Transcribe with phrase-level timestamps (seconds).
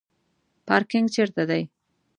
[0.67, 1.63] پارکینګ چیرته دی؟